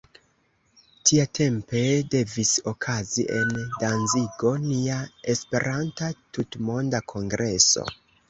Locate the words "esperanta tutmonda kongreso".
5.35-7.85